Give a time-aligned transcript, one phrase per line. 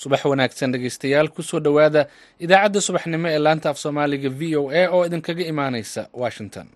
[0.00, 2.02] subax wanaagsan dhegeystayaal ku soo dhowaada
[2.44, 6.66] idaacadda subaxnimo ee laanta af soomaaliga v o a oo idinkaga imaaneysa washington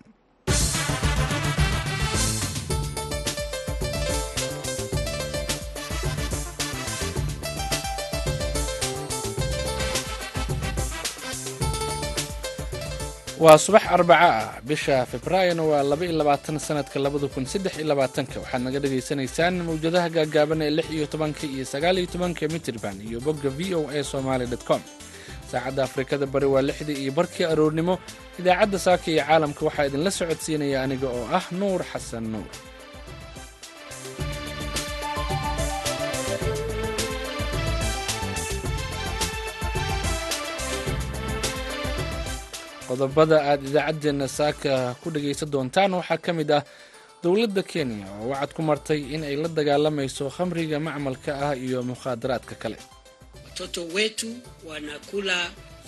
[13.43, 17.87] waa subax arbaca ah bisha februaarina waa laba iyo labaatan sanadka labada kun saddex iyo
[17.91, 18.35] labaatanka.
[18.43, 23.17] Waxaad naga dhagaysanaysaan mawjadaha gaagaaban ee lix iyo tobanka iyo sagaal iyo tobanka mitrban iyo
[23.25, 24.81] bogga v o a somaly com.
[25.51, 27.95] Saacadda afrikada bari waa lixdii iyo barkii aroornimo.
[28.39, 32.47] Idaacadda saaka iyo caalamka waxaa idinla socodsiinaya aniga oo ah nuur xasan nuur
[42.93, 45.93] qodobada aad idaacaddeenna saaka ku dhagaysan doontaan.
[45.99, 46.63] Waxaa ka mid ah
[47.23, 52.55] dowladda kenya oo wacad ku martay in ay la dagaalamayso khamriga macmalka ah iyo mukhaadaraadka
[52.61, 52.77] kale.
[53.45, 54.29] Watoto wetu
[54.69, 55.37] wanakula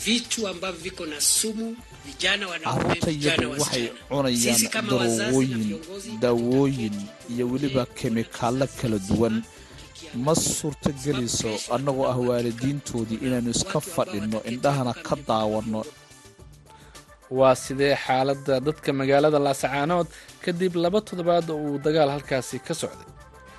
[0.06, 5.80] vitu ambavyo viko na sumu vijana carruurtayadu waxay cunayaan darowooyin
[6.24, 6.96] daawooyin
[7.34, 9.44] iyo weliba kemikaallo kala duwan.
[10.26, 15.82] Ma suurtogelayso annagoo ah waalidiintoodii inaannu iska fadhinno indhahana ka daawanno
[17.32, 20.08] waa sidee xaaladda dadka magaalada laasacaanood
[20.46, 23.10] kadib laba toddobaad oo uu dagaal halkaasi ka socday?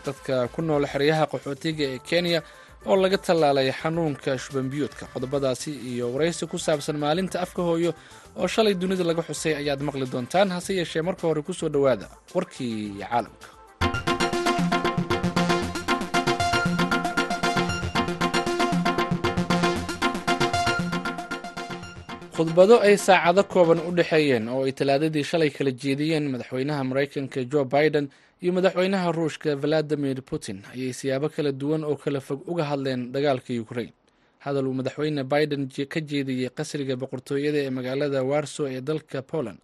[0.06, 2.40] Dadka ku nool xeryaha qaxootiga ee kenya
[2.86, 7.90] oo laga tallaalay xanuunka shubanbiyoodka qodobadaasi iyo waraysi ku saabsan maalinta afka hooyo
[8.40, 12.06] oo shalay dunida laga xusay ayaad maqli doontaan hase yeeshee marka hore ku soo dhowaada
[12.34, 13.46] warkii caalamka
[22.36, 27.64] khudbado ay saacado kooban u dhexeeyeen oo ay talaadadii shalay kala jeediyeen madaxweynaha maraykanka jo
[27.64, 28.06] biden
[28.42, 30.58] iyo madaxweynaha ruushka valadimir putin.
[30.74, 33.92] Ayay siyaabo kala duwan oo kala fog uga hadleen dagaalka ukrain
[34.44, 39.58] hadal uu madaxweyne biden ka jeediyey qasriga boqortooyada ee magaalada warso ee dalka poland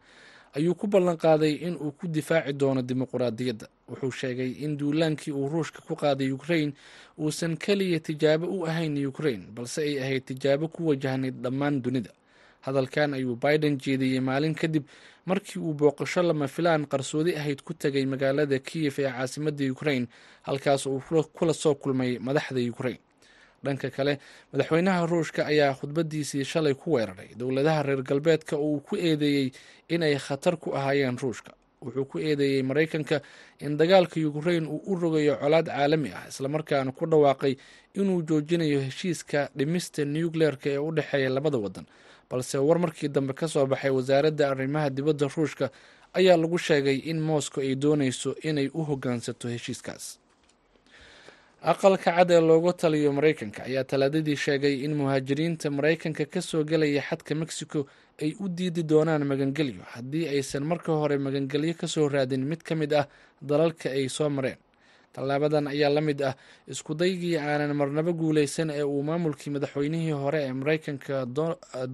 [0.56, 5.48] ayuu ku ballan qaaday in uu ku difaaci doono dimuquraadiyadda wuxuu sheegay in duulaankii uu
[5.48, 6.72] ruushka ku qaaday ukrain
[7.18, 12.10] uusan keliya tijaabo u ahayn ukrain balse ay ahayd tijaabo ku wajahnayd dhammaan dunida
[12.66, 14.84] hadalkan ayuu biden jeediyey maalin kadib
[15.26, 20.04] markii uu booqasho lama filaan qarsoodi ahayd ku tegay magaalada kiyef ee caasimadda ukrain
[20.42, 21.02] halkaas uu
[21.36, 22.98] kula soo kulmay madaxda ukrain
[23.64, 24.18] dhanka kale
[24.52, 27.30] madaxweynaha ruushka ayaa khudbadiisii shalay ku weeraray.
[27.38, 29.52] Dowladaha reer galbeedka oo uu ku eedeeyey
[29.88, 31.52] inay khatar ku ahaayeen ruushka.
[31.82, 33.22] Wuxuu ku eedeeyey maraykanka
[33.60, 37.54] in dagaalka ukrain uu u rogayo colaad caalami ah islamarkaana ku dhawaaqay
[37.94, 41.86] inuu joojinayo heshiiska dhimista nucleerka ee u dhexeeya labada wadan
[42.32, 45.66] balse war markii dambe ka soo baxay wasaaradda arrimaha dibadda ruushka
[46.18, 50.04] ayaa lagu sheegay in moscow ay doonayso inay u hoggaansato heshiiskaas.
[51.62, 57.02] Aqalka cad ee loogu taliyo maraykanka ayaa talaadadii sheegay in muhaajiriinta maraykanka ka soo gelaya
[57.08, 57.86] xadka mexico
[58.22, 62.74] ay u diidi doonaan magangelyo haddii aysan marka hore magangelyo ka soo raadin mid ka
[62.74, 63.06] mid ah
[63.50, 64.56] dalalka ay soo mareen
[65.12, 66.34] tallaabadan ayaa la mid ah
[66.68, 71.26] iskudaygii aanan marnabo guuleysan ee uu maamulkii madaxweynihii hore ee maraykanka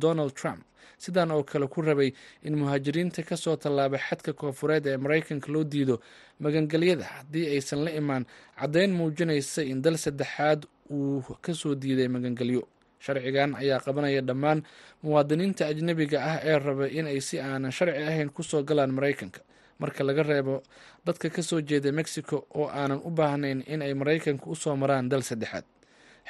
[0.05, 0.63] donald trump
[0.99, 2.11] sidan oo kale ku rabay
[2.43, 6.01] in muhaajiriinta ka soo tallaabay xadka koofureed ee maraykanka loo diido
[6.41, 8.25] magangelyada haddii aysan la imaan
[8.61, 12.63] caddeyn muujinaysa in dal saddexaad uu ka soo diiday magangelyo.
[13.05, 14.63] Sharcigan ayaa qabanaya dhammaan
[15.03, 19.41] muwaadiniinta ajnebiga ah ee raba inay si aanan sharci ahayn ku soo galaan maraykanka
[19.79, 20.63] marka laga reebo
[21.07, 25.09] dadka ka soo jeeda mexico oo aanan u baahnayn in ay maraykanka u soo maraan
[25.09, 25.65] dal saddexaad.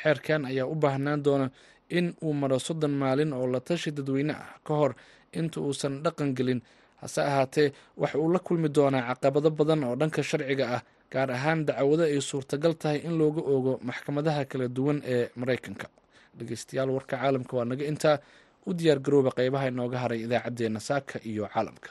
[0.02, 1.50] Xeerkan ayaa u baahnaan doona
[1.88, 4.92] in uu maro soddon maalin oo la tashi dadweyne ah ka hor
[5.32, 6.60] inta uusan dhaqan gelin.
[7.00, 10.82] Hase ahaatee waxa uu la kulmi doonaa caqabado badan oo dhanka sharciga ah
[11.12, 15.86] gaar ahaan dacwado ay suurtagal tahay in looga oogo maxkamadaha kala duwan ee maraykanka.
[16.38, 18.18] Dhegeystayaal warka caalamka waa naga intaa.
[18.68, 21.90] U diyaar garooba qeybaha inooga haray idaacaddeenna saaka iyo caalamka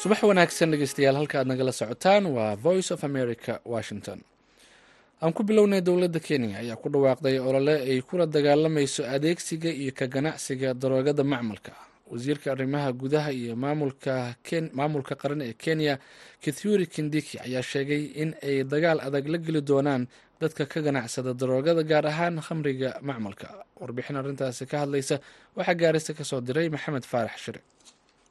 [0.00, 4.18] subax wanaagsan dhegeystayaal halka aad nagala socotaan waa voice of america washington.
[5.22, 10.06] Aan ku bilownay dowladda kenya ayaa ku dhawaaqday olole ay kula dagaalamayso adeegsiga iyo ka
[10.14, 11.72] ganacsiga daroogada macmalka.
[12.10, 15.94] Wasiirka arrimaha gudaha iyo maamulka qaran ee kenya
[16.42, 20.02] kithuri kindiki ayaa sheegay in ay dagaal adag la geli doonaan
[20.40, 23.48] dadka ka ganacsada daroogada gaar ahaan khamriga macmalka.
[23.80, 25.16] Warbixin arrintaasi ka hadlaysa
[25.56, 27.60] waxaa gaarisa ka soo diray maxamed faarax shire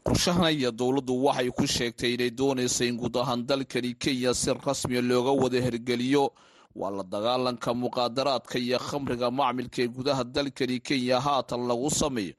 [0.07, 5.01] qorshahan iyo dowladdu waxay ku sheegtay inay doonaysa in guud ahaan dalkani kenya si rasmiya
[5.01, 6.31] looga wada hergeliyo.
[6.75, 12.33] Waa la dagaalanka muqaadaraadka iyo khamriga macmilka ee gudaha dalkani kenya haatan lagu sameeyo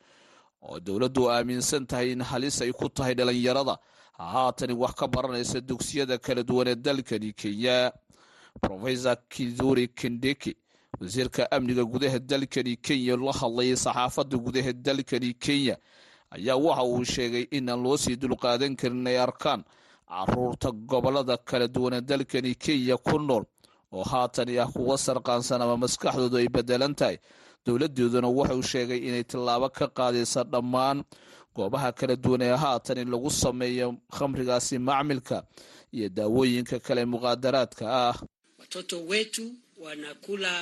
[0.62, 3.76] oo dowladdu aaminsan tahay in halis ay ku tahay dhalinyarada
[4.18, 7.92] haatani wax ka baranaysa dugsiyada kala duwan ee dalkani kenya.
[8.62, 10.56] Rofesor kiduri kindeki
[11.00, 15.76] wasiirka amniga gudaha dalkani kenya la hadlayay saxaafadda gudaha dalkani kenya
[16.36, 19.64] ayaa waxa uu sheegay inaan loo sii dulqaadan karin ay arkaan
[20.08, 23.44] carruurta gobollada kala duwanee dalkani kenya ku nool
[23.92, 27.16] oo haatani ah kuwa sarqaansan ama maskaxdoodu ay bedelan tahay.
[27.66, 31.04] Dowladeeduna wuxuu sheegay inay tillaabo ka qaadaysa dhammaan
[31.56, 35.42] goobaha kala duwan ee haatan in lagu sameeyo khamrigaasi macmilka
[35.92, 38.14] iyo daawooyinka kale muqaadaraadka ah.
[38.60, 39.44] Watoto wetu
[39.84, 40.52] wanakula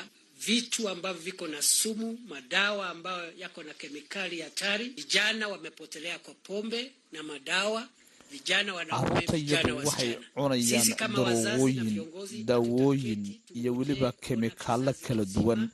[0.41, 4.89] vitu ambavyo viko na sumu, madawa ambayo yako na kemikali hatari.
[4.89, 7.89] Vijana wamepotelea kwa pombe na madawa.
[8.31, 11.15] Vijana wanaume, vijana waxay wasichana.
[11.15, 15.69] cunayaan darowooyin daawooyin iyo weliba kemikaalo kala duwan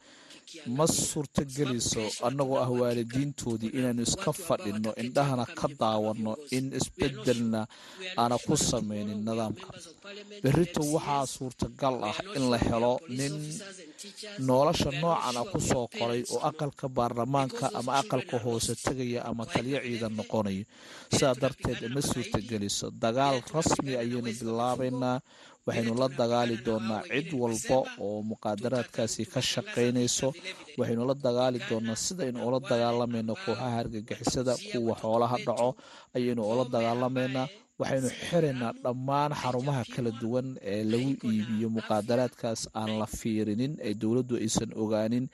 [0.77, 7.61] ma suurtagelayso annagoo ah waalidiintoodii inaanu iska fadhinno indhahana ka daawanno in isbedelna
[8.21, 9.67] aana ku samaynin nidaamka.
[10.43, 13.35] Berrito waxaa suurtagal ah in la helo nin
[14.49, 19.79] nolosha noocan a ku soo qoray oo aqalka baarlamaanka ama aqalka hoose tegaya ama taliyo
[19.85, 20.65] ciidan noqonayo
[21.15, 25.17] sidaa darteed ma suurtagelayso dagaal rasmi ayaynu bilaabaynaa
[25.67, 30.29] waxaynu la dagaali doonaa cid walba oo muqaadaraadkaasi ka shaqaynayso.
[30.79, 35.69] Waxaynu la dagaali doonaa sidaynu ula dagaalamayno kooxaha argagixisada kuwa xoolaha dhaco
[36.17, 37.47] ayaynu ula dagaalamaynaa
[37.81, 44.35] waxaynu xiraynaa dhammaan xarumaha kala duwan ee lagu iibiyo muqaadaraadkaas aan la fiirinin ee dowladdu
[44.43, 45.25] aysan ogaanin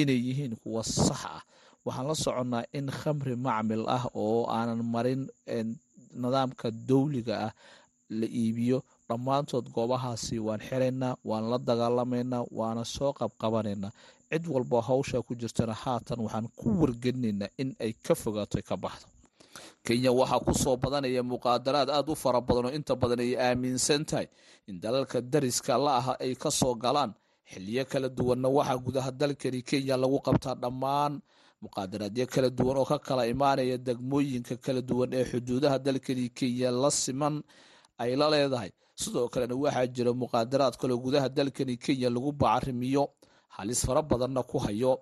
[0.00, 1.42] inay yihiin kuwa sax ah.
[1.86, 5.22] Waxaan la soconnaa in khamri macmil ah oo aanan marin
[6.22, 7.52] nidaamka dowliga ah
[8.18, 8.78] la iibiyo
[9.18, 13.90] dhammaantood goobahaasi waan xiraynaa waan la dagaalamaynaa waana soo qabqabanaynaa.
[14.30, 19.08] Cid walba hawsha ku jirtana haatan waxaan ku wargelinaynaa in ay ka fogaato ka baxdo.
[19.84, 24.04] Kenya waxaa ku soo badanaya muqaadaraad aada u fara badan oo inta badan ay aaminsan
[24.04, 24.28] tahay
[24.68, 27.14] in dalalka dariska la ah ay ka soo galaan.
[27.48, 31.22] Xiliyo kala duwanna waxaa gudaha dalkani kenya lagu qabtaa dhammaan
[31.64, 36.90] muqaadaraadyo kala duwan oo ka kala imaanaya degmooyinka kala duwan ee xuduudaha dalkani kenya la
[36.90, 37.40] siman
[37.98, 43.04] ay la leedahay sidoo kalena waxaa jira muqaadaraad kaloo gudaha dalkani kenya lagu bacarimiyo
[43.56, 44.92] halis fara badanna ku hayo.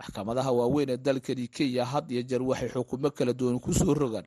[0.00, 4.24] Maxkamadaha waaweyn ee dalkani kenya had iyo jeer waxay xukumo kala duwan ku soo rogaan.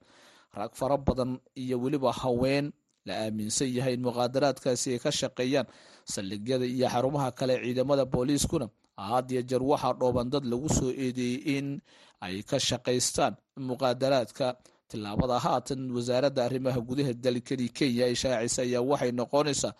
[0.53, 2.71] Rag fara badan iyo weliba haween
[3.05, 5.67] la aaminsan yahay in muqaadaraadkaasi ay ka shaqeeyaan
[6.05, 8.69] saldhigyada iyo xarumaha kale ciidamada booliiskuna.
[8.97, 11.81] Had iyo jeer waxaa dhooban dad lagu soo eedeeyey in
[12.21, 14.55] ay ka shaqaystaan muqaadaraadka
[14.89, 19.73] tilaabada haatan wasaaradda arrimaha gudaha dalkani kenya ay shaacisa ayaa waxay noqonaysaa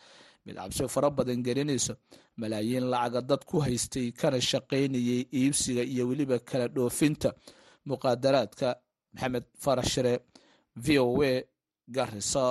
[0.45, 1.93] mid cabsi fara badan gelinayso
[2.41, 7.29] malaayiin lacaga dad ku haystay kana shaqaynayay iibsiga iyo weliba kala dhoofinta.
[7.89, 8.67] Muqaadaraadka
[9.13, 10.13] maxamed farax shire
[10.75, 11.33] v o a
[11.95, 12.43] garisa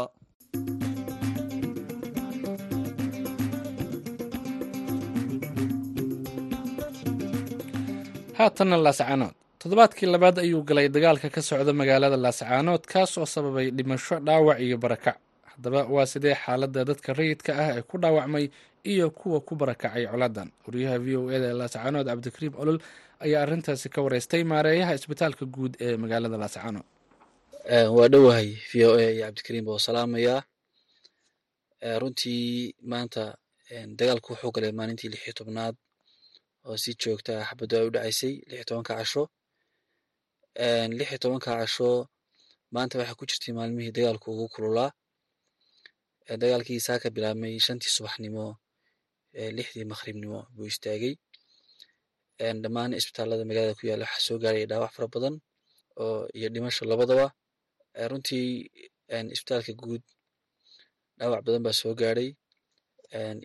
[8.39, 9.35] haatanna laascaanood
[9.65, 14.77] toddobaadkii labaad ayuu galay dagaalka ka socda magaalada laascaanood kaas oo sababay dhimasho dhaawac iyo
[14.85, 15.17] barakac
[15.51, 18.45] haddaba waa sidee xaaladda dadka rayidka ah ee ku dhaawacmay
[18.93, 20.49] iyo kuwa ku barakacay coladan?
[20.67, 22.79] Wariyaha v o eda laascaanood cabdikariim olol
[23.25, 26.85] ayaa arrintaasi ka wareystay maareeyaha isbitaalka guud ee magaalada laascaanood
[27.97, 30.41] waa dhowahay v o a iyo cabdikariim baa salaamayaa
[32.03, 33.23] runtii maanta
[33.99, 35.75] dagaalku wuxuu galay maalintii lix iyo tobnaad
[36.69, 39.23] oo si joogta ah xabaddo ay u dhacaysay lix iyo tobanka casho
[40.97, 41.91] lix iyo tobanka casho
[42.75, 44.91] maanta waxaa ku jirtay maalmihii dagaalku ugu kululaa.
[46.41, 48.47] Dagaalkii saa ka bilaabmay shantii subaxnimo
[49.57, 51.15] lixdii maqribnimo buu istaagay.
[52.63, 55.35] Dhammaan isbitaalada magaalada ku yaalla waxaa soo gaaraya dhaawac fara badan
[56.03, 57.27] oo iyo dhimasho labadaba.
[58.11, 58.49] Runtii
[59.35, 60.03] isbitaalka guud
[61.19, 62.31] dhaawac badan baa soo gaadhay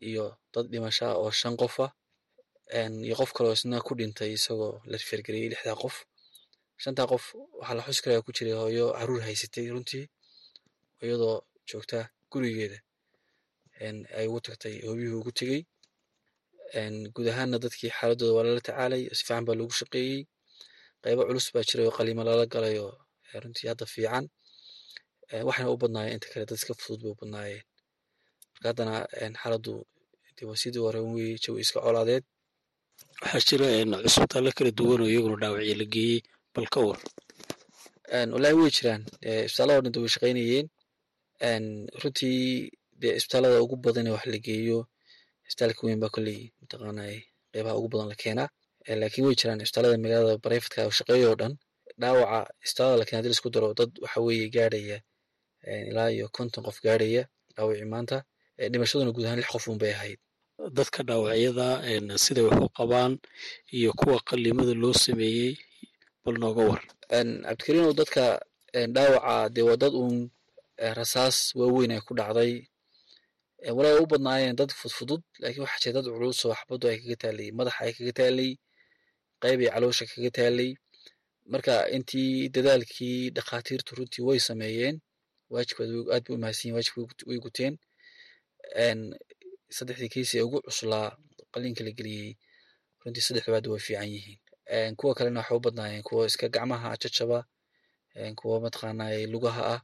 [0.10, 1.92] iyo dad dhimasho oo shan qof ah.
[3.06, 5.96] Iyo qof kaloo isna ku dhintay isagoo la fergeliyey lixdaa qof
[6.84, 7.26] shantaa qof
[7.60, 10.06] waxaa la xus karaya ku jiray hooyo carruur haysatay runtii
[11.04, 11.36] iyadoo
[11.70, 12.00] joogta
[12.32, 12.78] gurigeeda.
[14.18, 15.62] Ay ugu tagtay hoobiyuhu ugu tegey.
[17.14, 20.22] Guud ahaanna dadkii xaaladooda waa lala tacaalay si fiican baa loogu shaqeeyey.
[21.04, 22.94] Qaybo culus baa jiray oo qaliimo lala galay oo
[23.44, 24.26] runtii hadda fiican.
[25.48, 27.64] Waxayna u badnaayeen inta kale dad iska fudud bay u badnaayeen.
[28.54, 28.96] Marka haddana
[29.42, 29.74] xaaladdu
[30.50, 32.24] waa sidii hore wey jawi iska colaadeed
[33.22, 33.66] waxaa jira
[34.06, 36.20] cusbitaallo kala duwan oo iyaguna dhaawacyo la geeyey
[36.56, 37.00] bal ka war
[38.34, 39.02] wallaahi way jiraan
[39.46, 40.68] isbitaallada dhinta way shaqaynayeen
[42.02, 44.80] runtii dee isbitaallada ugu badan wax la geeyo
[45.48, 47.12] isbitaalka weyn baa kolley mataqaanaa
[47.54, 48.50] qeybaha ugu badan la keenaa
[49.02, 51.54] laakiin way jiraan isbitaalada magaalada barefadka oo dhan
[52.02, 54.98] dhaawaca isbitaalada la keena haddii la isku daro dad waxa weeye gaadhaya
[55.90, 57.24] ilaa iyo konton qof gaadhaya
[57.56, 58.18] dhaawacii maanta
[58.72, 60.20] dhimashaduna guud ahaan lix qof un bay ahayd
[60.78, 61.68] dadka dhaawacyada
[62.24, 63.12] siday wax u qabaan
[63.78, 65.52] iyo kuwa qalimada loo sameeyey
[66.24, 66.82] bal nooga war.
[67.10, 68.24] Cabdikariinow dadka
[68.96, 70.18] dhaawaca dee waa dad uun
[71.00, 72.54] rasaas waaweyn ay ku dhacday.
[73.78, 77.50] Walaa u badnaayeen dad fudfudud laakiin waxaa jira dad culus oo xabaddu ay kaga taalay
[77.58, 78.52] madaxa ay kaga taalay
[79.42, 80.70] qayb ay caloosha kaga taalay
[81.52, 84.96] marka intii dadaalkii dhakhaatiirtu runtii way sameeyeen
[85.54, 87.74] waajibkaad aad bay u mahadsan waajibka way guteen.
[89.78, 91.08] Saddexdii kiisi ee ugu cuslaa
[91.54, 92.30] qalinka la geliyey
[93.04, 94.40] runtii saddexdu aad way fiican yihiin
[95.00, 97.40] kuwa kalena waxay u badnaayeen kuwa iska gacmaha jajaba
[98.40, 99.82] kuwa mataqaanaa lugaha ah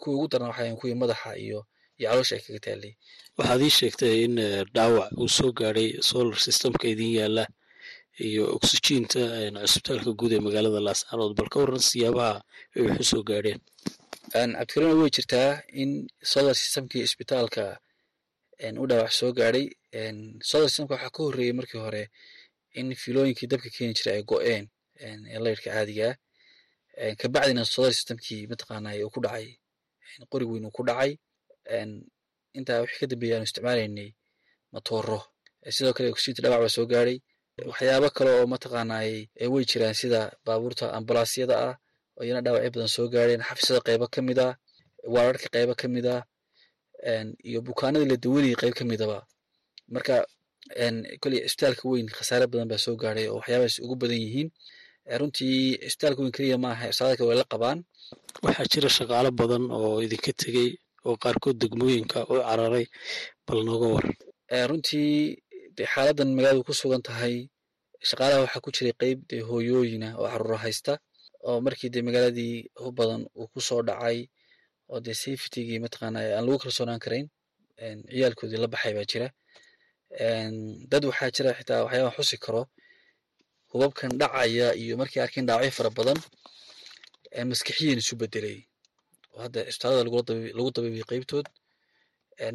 [0.00, 1.60] kuwii ugu daran waxay kuwii madaxa iyo
[1.98, 2.92] iyo caloosha ay kaga taalay.
[3.38, 4.34] Waxaad ii sheegtay in
[4.74, 7.44] dhaawac uu soo gaadhay solar systemka idin yaalla
[8.26, 9.20] iyo oxygiinta
[9.62, 12.34] cusbitaalka guud ee magaalada laascaanood bal ka waran siyaabaha
[12.76, 13.60] ay wax u soo gaadheen.
[14.32, 15.50] Cabdikarina way jirtaa
[15.82, 15.90] in
[16.32, 17.64] solar systemkii isbitaalka
[18.82, 19.66] u dhaawac soo gaadhay
[20.50, 22.02] solar systemka waxaa ka horreeyey markii hore
[22.80, 24.64] in filooyinkii dabka keeni jiray ay go-een
[25.04, 26.16] ee layrhka caadiga ah.
[27.20, 29.46] Kabacdina solar systemkii mataqaanaa uu ku dhacay
[30.32, 31.12] qori weyn uu ku dhacay.
[32.58, 34.10] Intaa wixii ka dambeeyay aanu isticmaalaynay
[34.74, 35.20] matooro.
[35.76, 37.16] Sidoo kale oxygeenta dhawac baa soo gaadhay
[37.70, 39.02] waxyaabo kale oo mataqaanaa
[39.52, 41.74] way jiraan sida baabuurta ambalaasyada ah
[42.24, 44.52] iyana dhaawacyo badan soo gaadheen xafisyada qaybo ka mid ah
[45.14, 46.22] waararka qaybo ka mid ah
[47.48, 49.18] iyo bukaanadii la dawanayay qayb ka midaba
[49.94, 50.14] marka
[51.22, 54.48] koley isbitaalka weyn khasaare badan baa soo gaadhay oo waxyaabahaas ugu badan yihiin.
[55.20, 55.56] Runtii
[55.88, 57.78] isbitaalka weyn keliya maaha isbitaalka way la qabaan.
[58.44, 60.70] Waxaa jira shaqaalo badan oo idinka tegey
[61.06, 62.86] oo qaarkood degmooyinka u cararay
[63.46, 64.06] bal nooga war.
[64.70, 65.10] Runtii
[65.76, 67.34] de xaaladan magaaladu ku sugan tahay
[68.08, 70.92] shaqaalaha waxaa ku jiray qeyb dee hooyooyina oo caruura haysta
[71.48, 72.54] oo markii dee magaaladii
[72.86, 74.18] u badan uu ku soo dhacay
[74.92, 77.26] oo dee safetygii mataqaana aan lagu kalsoonaan karayn
[78.10, 79.28] ciyaalkoodii la baxay baa jira
[80.12, 82.62] dad waxaa jira xitaa waxyaaban xusi karo.
[83.72, 86.18] Hubabkan dhacaya iyo markii arkeen dhaawacyo fara badan
[87.50, 88.58] maskixiyan isu bedelay
[89.34, 90.04] oo hadda isbitaalada
[90.56, 91.46] lagu dabiibay qeybtood.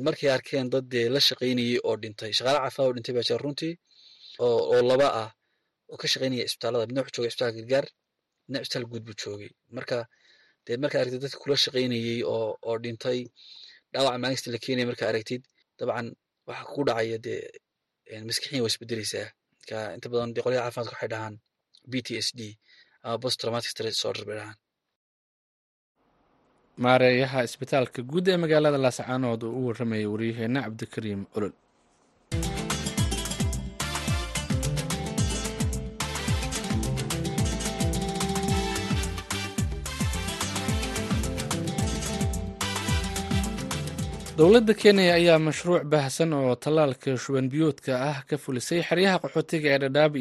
[0.06, 3.74] Markay arkeen dad dee la shaqaynayey oo dhintay shaqaale caafimaad oo dhintay baa jira runtii
[4.46, 5.30] oo laba ah
[5.92, 6.86] oo ka shaqaynaya isbitaalada.
[6.90, 7.86] Midna wuxuu joogay isbitaalka gargaar
[8.48, 9.50] midna isbitaal guud buu joogay.
[9.78, 9.98] Marka
[10.66, 13.20] dee markaa aragtid dadka kula shaqaynayey oo oo dhintay
[13.94, 15.42] dhaawaca maalista la keenaya markaa aragtid
[15.78, 16.08] dabcan
[16.48, 17.42] waxa kugu dhacaya dee
[18.28, 21.36] maskixiyan waa isbedeleysaa marka inta badan dee qolyaha caafimaadka waxay dhahaan
[21.92, 22.42] b t s d
[23.06, 24.58] ama post traumatic stress disorder bay dhahaan.
[26.84, 31.54] Maareeyaha isbitaalka guud ee magaalada laascaanood oo u warramayay waryaheena cabdikariim olol
[44.38, 49.80] dowladda kenya ayaa mashruuc baahsan oo tallaalka shuban biyoodka ah ka fulisay xeryaha qaxootiga ee
[49.84, 50.14] dhadhaab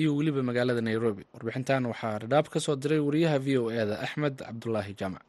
[0.00, 1.22] iyo weliba magaalada nairobi.
[1.34, 5.22] Warbixintan waxaa dhadhaab ka soo diray wariyaha v o eda axmed cabdulaahi jaamac.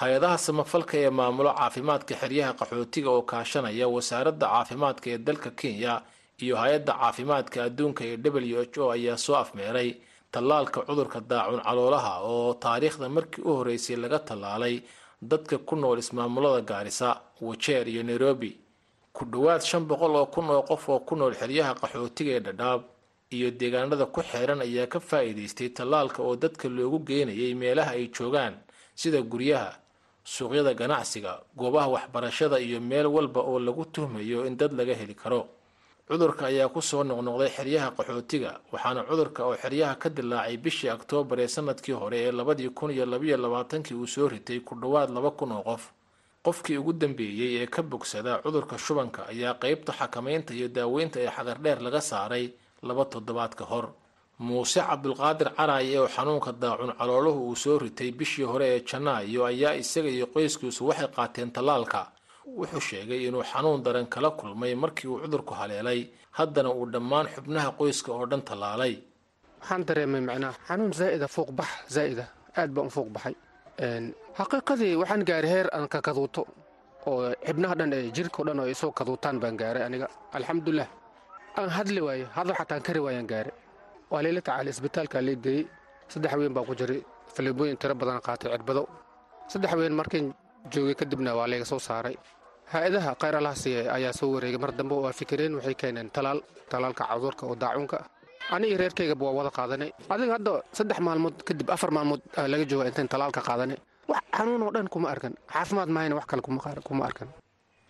[0.00, 6.02] Hay'adaha samafalka ee maamulo caafimaadka xeryaha qaxootiga oo kaashanaya wasaaradda caafimaadka ee dalka kenya
[6.44, 9.88] iyo hay'adda caafimaadka adduunka ee w h o ayaa soo afmeeray
[10.34, 14.76] tallaalka cudurka daacun caloolaha oo taariikhda markii u horeysay laga tallaalay
[15.30, 17.08] dadka ku nool ismaamulada gaarisa
[17.40, 18.52] wajeer iyo nairobi.
[19.16, 22.82] Ku dhowaad shan boqol oo kun oo qof oo ku nool xeryaha qaxootiga ee dhadhaab
[23.36, 28.54] iyo deegaanada ku xeeran ayaa ka faa'iidaystay tallaalka oo dadka loogu geynayay meelaha ay joogaan
[28.94, 29.72] sida guryaha
[30.24, 35.48] suuqyada ganacsiga goobaha waxbarashada iyo meel walba oo lagu tuhmayo in dad laga heli karo
[36.08, 41.40] cudurka ayaa ku soo noqnoqday xeryaha qaxootiga waxaana cudurka oo xeryaha ka dilaacay bishii oktoobar
[41.40, 45.30] ee sannadkii hore ee labadii kun iyo labayo labaatankii uu soo ritay ku dhowaad laba
[45.30, 45.90] kun oo qof.
[46.44, 51.82] Qofkii ugu dambeeyey ee ka bogsada cudurka shubanka ayaa qeybta xakamaynta iyo daaweynta ee xagardheer
[51.82, 53.90] laga saaray laba toddobaad ka hor.
[54.38, 59.74] Muuse cabdulqaadir caraaye oo xanuunka daacun calooluhu uu soo ritay bishii hore ee janaayo ayaa
[59.74, 62.12] isaga iyo qoyskiisu waxay qaateen tallaalka
[62.58, 66.00] wuxuu sheegay inuu xanuun daran kala kulmay markii uu cudurku haleelay.
[66.38, 68.94] Haddana uu dhammaan xubnaha qoyska oo dhan tallaalay.
[69.60, 72.24] Waxaan dareemay macnaha xanuun zaa'ida fuuqbax zaa'ida
[72.58, 73.34] aad baan u fuuq baxay.
[74.38, 76.42] Xaqiiqadii waxaan gaaray heer aan ka kaduuto
[77.06, 80.08] oo xibnaha dhan ee jirkao dhan oo isoo kaduutaan baan gaaray aniga.
[80.36, 80.88] Alxamdulilah
[81.58, 83.50] aan hadli waaye hadal xataan kari waayaan gaare
[84.10, 85.64] waa layla tacaalay isbitaalkaa lay geeyey
[86.12, 87.00] saddex weyn baa ku jiray
[87.34, 88.82] faleebooyin tiro badan qaatay cirbado
[89.52, 90.26] saddex weyn markiin
[90.72, 92.16] joogay kadibna waa layga soo saaray
[92.72, 94.58] hay'adaha khayralaha siiya ayaa soo wareegay.
[94.64, 96.38] Mar dambe waa fikireen waxay keeneen talaal
[96.70, 97.98] talaalka cudurka oo daacuunka
[98.54, 102.20] aniga reerkaygaba waa wada qaadanay adiga hadda saddex maalmood kadib afar maalmood
[102.52, 103.78] laga jooga intayn talaalka qaadanay
[104.10, 105.34] wax xanuun oo dhan kuma arkan.
[105.52, 107.28] Caafimaad mahayna wax kale kuma arkan.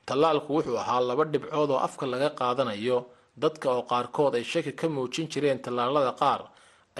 [0.09, 2.99] Tallaalku wuxuu ahaa laba dhibcood oo afka laga qaadanayo.
[3.37, 6.41] Dadka oo qaarkood ay shaki ka muujin jireen tallaalada qaar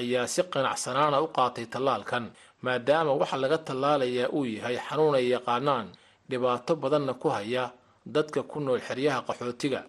[0.01, 2.25] ayaa si qanacsanaana u qaatay tallaalkan
[2.65, 5.87] maadaama waxa laga tallaalayaa uu yahay xanuun ay yaqaanaan
[6.31, 7.73] dhibaato badanna ku haya
[8.07, 9.81] dadka ku nool xeryaha qaxootiga.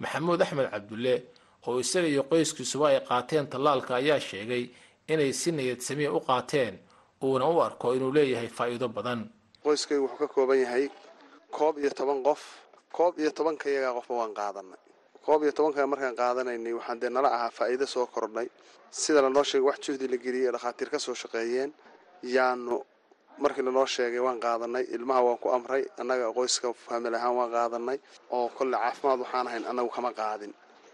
[0.00, 1.14] Maxamuud axmed cabdulle
[1.66, 4.64] oo isaga iyo qoyskiisuba ay qaateen tallaalka ayaa sheegay
[5.08, 6.74] inay si niyad samiya u qaateen
[7.22, 9.20] uuna u arko inuu leeyahay faa'iido badan.
[9.64, 10.90] Qoyskaygu wuxuu ka kooban yahay
[11.50, 12.40] koob iyo toban qof.
[12.92, 14.78] Koob iyo tobanka iyagaa qofba waan qaadanay.
[15.24, 18.48] Koob iyo tobanka markaan qaadanaynay waxaan dee nala ahaa faa'iido soo kordhay.
[18.90, 21.70] Sida lanoo sheegay wax juhdi la geliyey ee dhakhaatiir ka soo shaqeeyeen
[22.22, 22.82] yaanu
[23.38, 24.84] markii lanoo sheegay waan qaadanay.
[24.96, 27.98] Ilmaha waan ku amray annaga qoyska faamil ahaan waan qaadanay.
[28.30, 30.52] Oo kolle caafimaad waxaan ahayn annagu kama qaadin.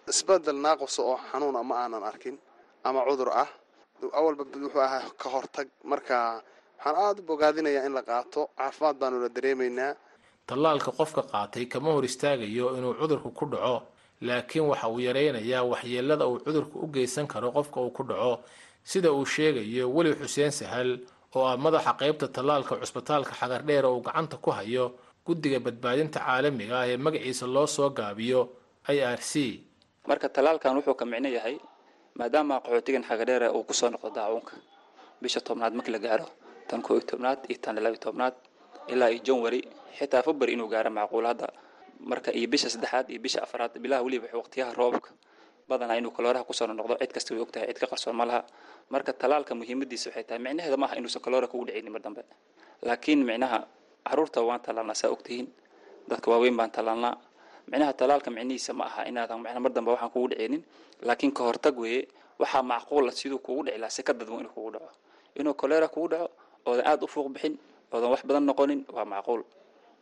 [0.09, 2.37] Isbedel naaqosa oo xanuuna ma aanan arkin
[2.85, 3.49] ama cudur ah.
[4.19, 5.69] Awalba wuxuu ahaa ka hortag.
[5.85, 6.43] Marka
[6.79, 8.49] waxaan aada u bogaadinayaa in la qaato.
[8.59, 9.95] Caafimaad baanu la dareemaynaa.
[10.47, 13.83] Tallaalka qofka qaatay kama hor istaagayo inuu cudurku ku dhaco.
[14.21, 18.41] Laakiin waxa uu yaraynayaa waxyeelada uu cudurku u geysan karo qofka uu ku dhaco.
[18.85, 20.99] Sida uu sheegayo weli xuseen sahal
[21.39, 24.85] oo ah madaxa qaybta tallaalka cusbitaalka xagardheer oo uu gacanta ku hayo
[25.27, 28.41] guddiga badbaadinta caalamiga ah ee magaciisa loo soo gaabiyo
[28.95, 29.33] i r c.
[30.09, 31.57] Marka tallaalkan wuxuu ka micno yahay
[32.19, 34.55] maadaama qaxootigan xagadheere uu ku soo noqdo daacuunka
[35.23, 36.27] bisha tobnaad markii la gaaro
[36.69, 38.35] tan koo tobnaad iyo tan laba iyo tobnaad
[38.93, 39.61] ilaa iyo janwari
[39.99, 41.49] xitaa february inuu gaaro macquul hadda
[42.11, 45.11] marka iyo bisha saddexaad iyo bisha afraad bilaha weliba waqtiyaha roobka
[45.69, 48.41] badanaa inuu kalooraha ku soo noqdo cid kasta way ogtahay cid ka qarsoon ma laha.
[48.91, 52.23] Marka talaalka muhiimadiisa waxay tahay micnaheeda maaha inuusan kaloora kugu dhicinin mar dambe.
[52.83, 53.59] Laakiin micnaha
[54.09, 55.47] carruurta waan talaalnaa saa ogtihiin.
[56.09, 57.15] Dadka waaweyn baan talaalnaa
[57.71, 60.63] micnaha talaalka micnihiisa ma aha inaadan micnaha mar dambe waxaan kugu dhicinin.
[61.03, 62.09] Laakiin ka hortag weeye
[62.41, 64.89] waxaa macquula siduu kugu dhici lahaa si ka dadmo inuu kugu dhaco.
[65.37, 66.29] Inuu kolera kugu dhaco
[66.67, 67.55] oodan aada u fuuq bixin
[67.93, 69.43] oodan wax badan noqonin waa macquul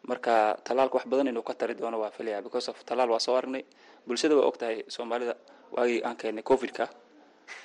[0.06, 3.34] marka talaalka wax badan inuu ka tari doono waa filaya because of talaal waa soo
[3.36, 3.64] aragnay
[4.06, 5.34] bulshada waa ogtahay soomaalida
[5.72, 6.88] waagii aan keenay covidka.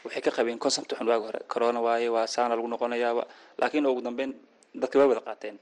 [0.06, 1.40] Waxay ka qabeen concept xun waagi hore.
[1.48, 3.24] Corona waaye waa saana lagu noqonayaaba
[3.58, 4.34] laakiin ugu dambeyn
[4.74, 5.58] dadka way wada qaateen.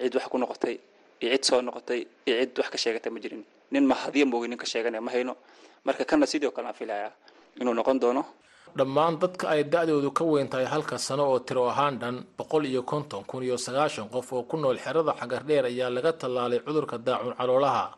[0.00, 0.76] Cid wax ku noqotay
[1.20, 3.44] iyo cid soo noqotay iyo cid wax ka sheegatay ma jirin.
[3.70, 5.36] Nin ma hadiya moogi nin ka sheeganaya ma hayno.
[5.84, 7.12] Marka kana sidoo kale aan filayaa
[7.60, 8.24] inuu noqon doono
[8.76, 12.82] dhammaan dadka ay da-doodu ka weyn tahay halka sano oo tiro ahaan dhan boqol iyo
[12.82, 17.34] konton kun iyo sagaashan qof oo ku nool xerada xagardheer ayaa laga tallaalay cudurka daacun
[17.38, 17.94] caloolaha.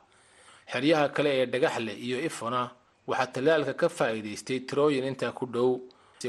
[0.72, 2.70] Xeryaha kale ee dhagaxle iyo ifona
[3.08, 5.80] waxaa tallaalka ka faa'iidaystay tirooyin intaa ku dhow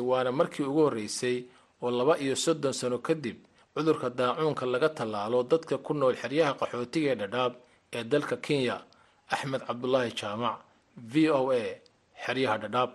[0.09, 1.37] waana markii ugu horreysay
[1.81, 3.37] oo laba iyo soddon sano kadib
[3.75, 7.53] cudurka daacuunka laga tallaalo dadka ku nool xeryaha qaxootiga ee dhadhaab
[7.93, 8.77] ee dalka kenya.
[9.31, 10.57] Axmed cabdulaahi jaamac
[11.11, 11.63] v o a
[12.25, 12.91] xeryaha dhadhaab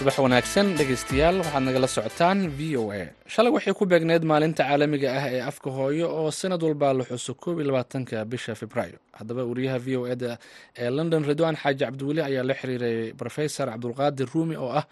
[0.00, 3.02] subax wanaagsan dhegaystayaal waxaad nagala socotaan v o a.
[3.34, 7.32] Shalay waxay ku beegneyd maalinta caalamiga ah ee afka hooyo oo sanad walbaa la xuso
[7.42, 10.38] koob iyo labaatanka bisha februaayo haddaba wariyaha v o eda
[10.82, 14.84] ee london ridwaan xaaji cabdiweli ayaa la xiriiray rofesor cabdulqaadir ruumi oo ah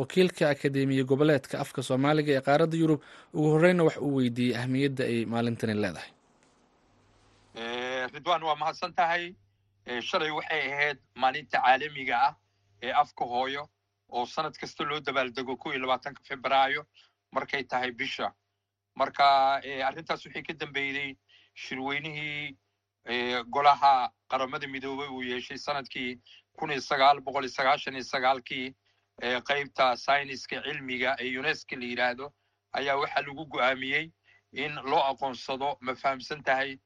[0.00, 3.00] wakiilka akademiya goboleedka afka soomaaliga ee qaaradda yurub.
[3.34, 6.10] Ugu horeyna wax uu weydiiyey ahmiyadda ay maalintani leedahay.
[8.14, 9.22] Ridwaan waa mahadsan tahay
[10.10, 12.32] shalay waxay ahayd maalinta caalamiga ah
[12.86, 13.62] ee afka hooyo
[14.10, 16.84] oo sanad kasta loo dabaaldego ko iyo labaatanka febraayo
[17.32, 18.32] markay tahay bisha.
[18.96, 19.24] Marka
[19.88, 21.16] arrintaas waxay ka dambeeyey
[21.54, 22.56] shirweynihii
[23.50, 26.20] golaha qaramada midoobey uu yeeshay sannadkii
[26.58, 28.74] kun iyo sagaal boqol iyo sagaashan iyo sagaalkii
[29.48, 32.32] qaybta sayniska cilmiga ee unesco la yidhaahdo
[32.78, 34.10] ayaa waxaa lagu go'aamiyey
[34.52, 36.78] in loo aqoonsado ma fahamsan tahay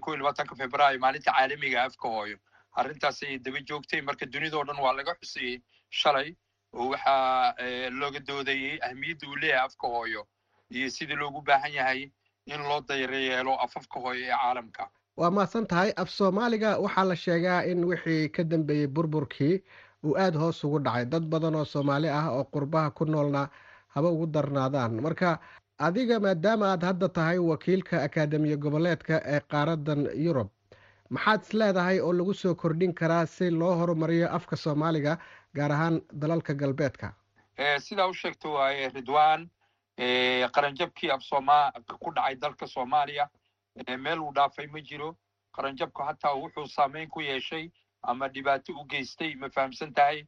[0.00, 2.36] ko iyo labaatanka febraayo maalinta caalamiga afka hooyo
[2.76, 6.28] arrintaas ayay daba joogtay marka dunidao dhan waa laga xusayey shalay
[6.72, 7.54] waxaa
[8.00, 10.26] looga doodayey ahmiyadda uu leeyahay afka hooyo
[10.70, 12.10] iyo sidii loogu baahan yahay
[12.46, 14.88] in loo dayreyeelo afafka hooyo ee caalamka.
[15.16, 19.62] Waa mahadsan tahay af soomaaliga waxaa la sheegaa in wixii ka dambeeyey burburkii
[20.04, 21.04] uu aada hoos ugu dhacay.
[21.04, 23.48] Dad badan oo soomaali ah oo qurbaha ku noolna
[23.88, 25.00] haba ugu darnaadaan.
[25.00, 25.38] Marka
[25.78, 30.48] adiga maadaama aad hadda tahay wakiilka akaademiya goboleedka ee qaaradan yurub
[31.10, 35.18] maxaad is leedahay oo lagu soo kordhin karaa si loo horumariyo afka soomaaliga
[35.54, 37.12] gaar ahaan dalalka galbeedka.
[37.80, 39.48] Sidaa u sheegta waaye ridwan
[40.54, 43.28] qaranjabkii af sooma ku dhacay dalka soomaaliya
[43.98, 45.16] meel uu dhaafay ma jiro.
[45.56, 47.70] Qaranjabku hataa wuxuu saameyn ku yeeshay
[48.02, 50.24] ama dhibaato u geystay ma fahamsan tahay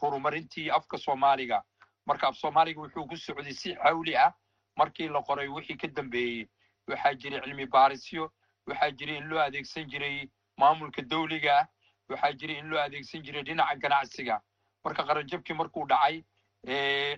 [0.00, 1.62] horumarintii afka soomaaliga.
[2.06, 4.32] Marka af soomaaliga wuxuu ku socday si xawli ah
[4.76, 6.48] markii la qoray wixii ka dambeeyey.
[6.88, 8.32] Waxaa jiray cilmi baarisyo
[8.66, 11.66] waxaa jiray in loo adeegsan jiray maamulka dawliga ah
[12.08, 14.40] waxaa jiray in loo adeegsan jiray dhinaca ganacsiga.
[14.84, 16.24] Marka qaranjabkii markuu dhacay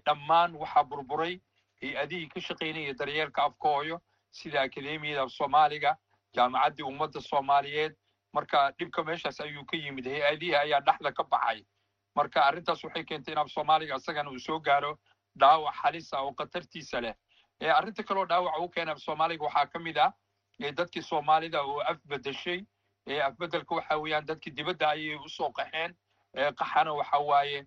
[0.06, 1.40] dhammaan waxaa burburay
[1.82, 4.00] hay'adihii ka shaqaynaya daryeelka afka hooyo
[4.32, 5.96] sida akademiyada af soomaaliga
[6.34, 7.94] jaamacaddii ummadda soomaaliyeed.
[8.34, 11.64] Marka dhibka meeshaas ayuu ka yimid hay'adihii ayaa dhexda ka baxay.
[12.16, 14.98] Marka arrintaas waxay keentay in af soomaaliga isagana uu soo gaaro
[15.38, 17.14] dhaawac halis ah oo khatartiisa leh.
[17.78, 20.12] Arrinta kaloo dhaawaca u keena af soomaaliga waxaa ka mid ah
[20.60, 22.64] dadkii soomaalida oo af bedeshay
[23.08, 25.94] afbedelka waxa weeyaan dadkii dibadda ayay u soo qaxeen.
[26.34, 27.66] Qaxana waxa waaye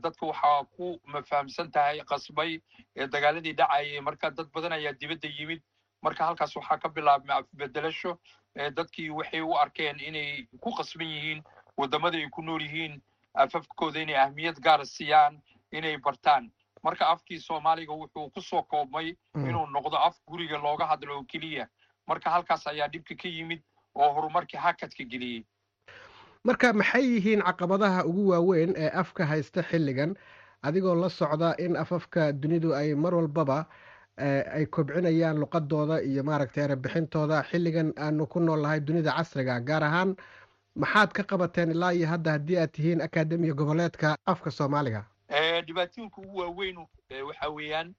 [0.00, 2.60] dadka waxaa ku mafahamsan tahay qasbay
[2.96, 4.00] dagaaladii dhacayay.
[4.00, 5.62] Marka dad badan ayaa dibadda yimid.
[6.02, 8.18] Marka halkaas waxaa ka bilaabmay afbedelasho
[8.54, 11.42] dadkii waxay u arkeen inay ku qasban yihiin
[11.76, 13.00] waddamada ay ku nool yihiin
[13.34, 16.50] afafkooda inay ahmiyad gaara siiyaan inay bartaan.
[16.82, 21.66] Marka afkii soomaaliga wuxuu ku soo koobmay inuu noqdo af guriga looga hadlo oo keliya.
[22.06, 23.62] Marka halkaas ayaa dhibka ka yimid
[23.94, 25.44] oo horumarkii hakadka geliyey
[26.44, 30.14] marka maxay yihiin caqabadaha ugu waaweyn ee afka haysta xilligan?
[30.62, 33.66] Adigoo la socda in afafka dunidu ay mar walbaba
[34.56, 40.16] ay kobcinayaan luqadooda iyo maaragtay erebixintooda xilligan aanu ku nool nahay dunida casriga gaar ahaan
[40.74, 45.04] maxaad ka qabateen ilaa iyo hadda haddii aad tihiin akademiya goboleedka afka soomaaliga?
[45.66, 46.76] Dhibaatooyinka ugu waaweyn
[47.28, 47.94] waxa weeyaan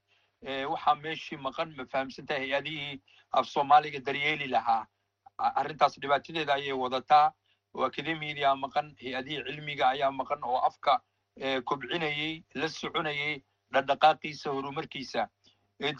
[0.72, 3.00] waxaa meeshii maqan ma fahamsantahay hay'adihii
[3.32, 4.86] af soomaaliga daryeeli lahaa
[5.40, 7.32] arrintaas dhibaatadeeda ayay wadataa.
[7.74, 11.00] Oo akademiyadii aa maqan hay'adihii cilmiga ayaa maqan oo afka
[11.64, 15.28] kobcinayey la soconayey dhaqdhaqaaqiisa horumarkiisa.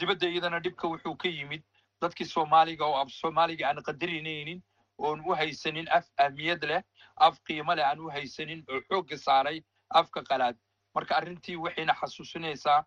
[0.00, 1.62] Dibadda iyadana dhibka wuxuu ka yimid
[2.02, 4.62] dadkii soomaaliga oo af soomaaliga aan qadarinaynin
[4.98, 6.82] oon u haysanin af ahmiyad leh
[7.16, 10.56] af qiimo leh aan u haysanin oo xoogga saaray afka qalaad.
[10.94, 12.84] Marka arrintii waxayna xasuusinaysaa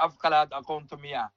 [0.00, 1.30] af qalaad aqoonta miya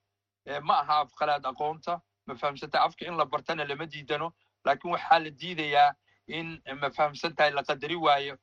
[0.63, 4.33] ma aha af qalaad aqoonta ma fahamsanta afka in la bartana lama diidano
[4.67, 5.89] laakiin waxaa la diidayaa
[6.27, 6.47] in
[6.81, 8.37] ma fahamsantahay la qadari waayo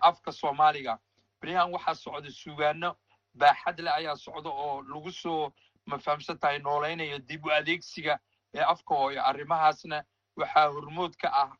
[0.00, 0.98] afka soomaaliga.
[1.40, 2.90] Beriyahan waxaa socda sugaano
[3.34, 5.52] baaxad leh ayaa socda oo lagu soo
[5.86, 8.18] ma fahamsan tahay noolaynaya dib u adeegsiga
[8.54, 10.04] ee afka hooyo arrimahaasna
[10.36, 11.50] waxaa hormood ka ah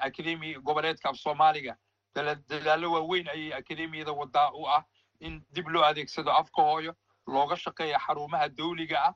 [0.00, 1.76] akademi goboleedka af soomaaliga.
[2.14, 4.82] Dadaallo waaweyn ayay akademiyada wadaa u ah
[5.20, 6.94] in dib loo adeegsado afka hooyo
[7.26, 9.14] looga shaqeeya xarumaha dawliga ah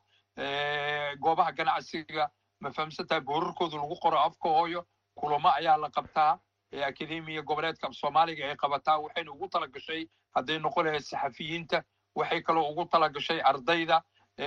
[1.20, 6.38] goobaha ganacsiga ma fahamsantahay boorarkooda lagu qoro afka hooyo kulamo ayaa la qabtaa
[6.86, 11.82] akademiya goboleedka af soomaaliga ay qabataa waxayna ugu tala gashay hadday noqon lahayd saxafiyiinta
[12.14, 14.02] waxay kaloo ugu tala gashay ardayda.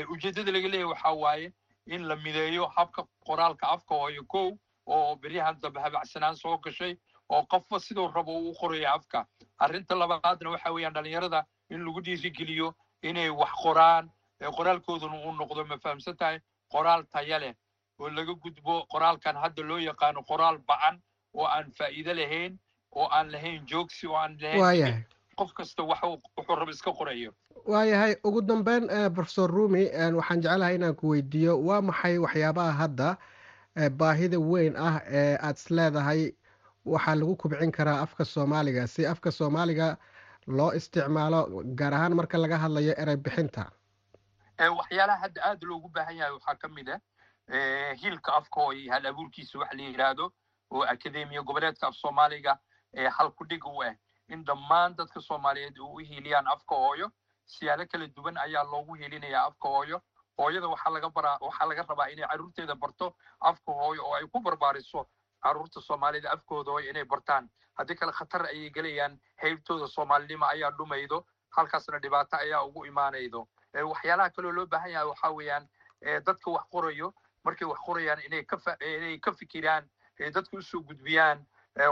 [0.10, 1.54] Ujeeddada laga leeyahy waxaa waaye
[1.88, 4.52] in la mideeyo habka qoraalka afka hooyo kow
[4.86, 6.98] oo beryahan dambe habacsanaan soo gashay
[7.30, 9.26] oo qofba siduu rabo uu qoraya afka.
[9.60, 14.12] Arrinta labaadna waxa weeyaan dhalinyarada in lagu dhiirigeliyo inay wax qoraan
[14.58, 16.40] qoraalkooduna uu noqdo ma fahamsan tahay
[16.72, 17.54] qoraal taya leh
[18.00, 20.96] oo laga gudbo qoraalkan hadda loo yaqaano qoraal ba'an
[21.34, 22.58] oo aan faa'iido lahayn
[22.96, 25.04] oo aan lahayn joogsi oo aan lahayn
[25.40, 27.32] qof kasta wuxuu rabo iska qorayo.
[27.66, 29.84] Waayahay ugu dambeyn profesor rumi
[30.20, 33.18] waxaan jecelahay inaan ku weydiiyo waa maxay waxyaabaha hadda
[34.00, 36.22] baahida weyn ah ee aad is leedahay?
[36.86, 39.98] Waxaa lagu kubcin karaa afka soomaaliga si afka soomaaliga
[40.48, 43.72] loo isticmaalo gaar ahaan marka laga hadlayo erey bixinta.
[44.60, 47.00] Waxyaalaha hadda aad loogu baahan yahay waxaa ka mid ah
[48.02, 50.32] hiilka afka hooyo hal abuurkiisa wax la yidhaahdo
[50.72, 52.58] oo akademiya goboleedka af soomaaliga
[53.18, 53.94] hal ku dhig u ah
[54.28, 57.12] in dhammaan dadka soomaaliyeed u hiiliyaan afka hooyo
[57.46, 60.02] siyaalo kala duwan ayaa loogu hiilinayaa afka hooyo
[60.38, 64.40] hooyada waxaa laga baraa waxaa laga rabaa inay carruurteeda barto afka hooyo oo ay ku
[64.40, 65.08] barbaariso
[65.44, 71.26] carruurta soomaalida afkooda hooyo inay bartaan haddii kale khatar ayay gelayaan heybtooda soomaalinimo ayaa dhumaydo
[71.50, 75.68] halkaasna dhibaato ayaa ugu imaanaydo waxyaalaha kaloo loo baahan yahay waxaa weeyaan
[76.26, 78.44] dadka wax qorayo markay wax qorayaan inay
[79.20, 79.90] ka fikiraan
[80.34, 81.46] dadka u soo gudbiyaan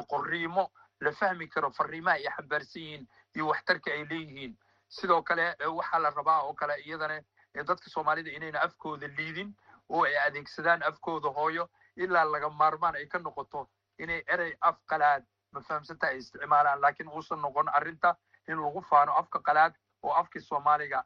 [0.10, 4.58] qoriimo la fahmi karo fariimaha ay xambaarsan yihiin iyo waxtarka ay leeyihiin.
[4.90, 7.22] Sidoo kale waxaa la rabaa oo kale iyadana
[7.54, 9.54] dadka soomaalida inayna afkooda liidin
[9.90, 15.24] oo ay adeegsadaan afkooda hooyo ilaa laga maarmaan ay ka noqoto inay erey af qalaad
[15.52, 16.82] ma fahamsanta ay isticmaalaan.
[16.82, 18.16] Laakiin uusan noqon arrinta
[18.48, 21.04] in lagu faano afka qalaad oo afkii soomaaliga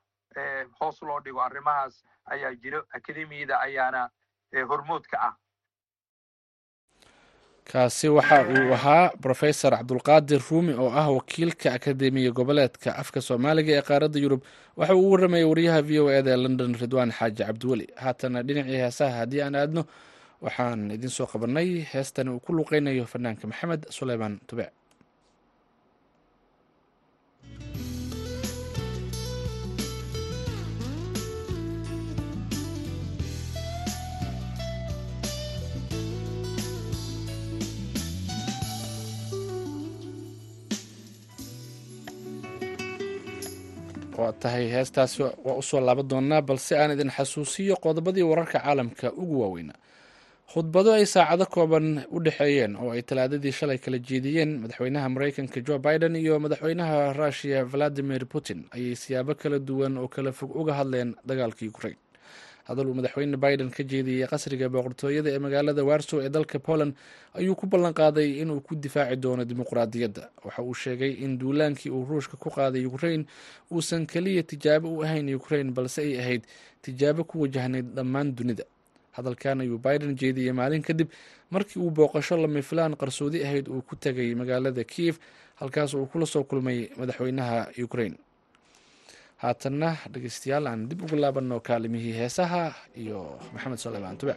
[0.80, 1.42] hoos loo dhigo.
[1.42, 4.10] Arrimahaas ayaa jiro akademiyada ayaana
[4.60, 5.34] hormood ka ah.
[7.72, 13.82] Kaasi waxa uu ahaa brofesor cabdulqaadir ruumi oo ah wakiilka akademiya goboleedka afka soomaaliga ee
[13.82, 14.42] qaaradda yurub.
[14.76, 17.88] Waxa uu u warramayay wariyaha v o eda ee london ridwaan xaaji cabdiweli.
[17.96, 19.86] Haatana dhinacii heesaha haddii aan aadno
[20.42, 24.70] waxaan idin soo qabannay heestani uu ku luuqeynayo fanaanka maxamed suleymaan tubec
[44.22, 49.08] waa tahay heestaasi waa u soo laaban doonaa balse aan idin xasuusiyo qodobadii wararka caalamka
[49.22, 49.80] ugu waaweynaa.
[50.52, 55.76] Khudbado ay saacado kooban u dhexeeyeen oo ay talaadadii shalay kala jeediyeen madaxweynaha mareykanka jo
[55.86, 61.16] biden iyo madaxweynaha russiya valadimir putin ayay siyaabo kala duwan oo kala fog uga hadleen
[61.28, 61.96] dagaalka ukrain
[62.68, 66.94] hadal uu madaxweyne biden ka jeediyey qasriga boqortooyada ee magaalada warsow ee dalka poland
[67.34, 70.30] ayuu ku ballan qaaday inuu ku difaaci doono dimuqraadiyadda.
[70.46, 73.26] Waxa uu sheegay in duulaankii uu ruushka ku qaaday ukrain
[73.72, 76.44] uusan keliya tijaabo u ahayn ukrain balse ay ahayd
[76.82, 78.64] tijaabo ku wajahnayd dhammaan dunida.
[79.12, 81.10] Hadalkan ayuu biden jeediyey maalin kadib
[81.52, 85.18] markii uu booqasho lamifilaan qarsoodi ahayd uu ku tegay magaalada kiev
[85.56, 88.16] halkaas uu kula soo kulmay madaxweynaha ukrain
[89.42, 92.64] haatanna dhegeystayaal aan dib ugu laabanno kaalimihii heesaha
[93.04, 93.20] iyo
[93.54, 94.36] maxamed sulaymaan tube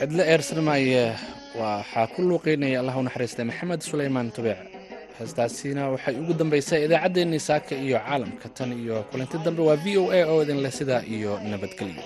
[0.00, 1.02] cidlo eersarmaaye
[1.60, 4.60] waxaa ku luuqeynaya allah u naxariistay maxamed sulaymaan tubeec
[5.18, 10.04] heestaasina waxay ugu dambaysaa idaacaddeenii saaka iyo caalamka tan iyo kulanti dambe waa v o
[10.18, 12.02] a oo idin leh sidaa iyo nabadgelyo